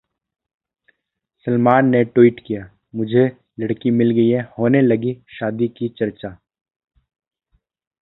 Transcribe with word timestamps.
सलमान 1.47 1.89
ने 1.89 2.03
Tweet 2.05 2.39
किया- 2.47 2.67
मुझे 2.95 3.29
लड़की 3.59 3.91
मिल 3.91 4.11
गई, 4.11 4.31
होने 4.59 4.81
लगी 4.81 5.17
शादी 5.29 5.67
की 5.67 5.89
चर्चा 5.89 6.37